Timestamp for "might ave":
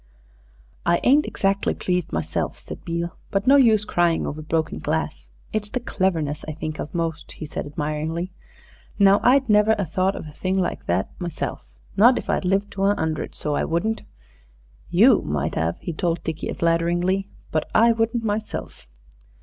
15.21-15.77